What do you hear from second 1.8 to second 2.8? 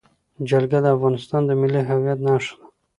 هویت نښه ده.